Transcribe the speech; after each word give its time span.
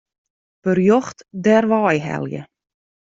Berjocht 0.63 1.19
dêrwei 1.43 1.97
helje. 2.07 2.41